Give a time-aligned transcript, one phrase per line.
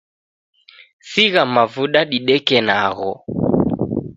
[1.09, 3.11] Sigha mavuda dideke nagho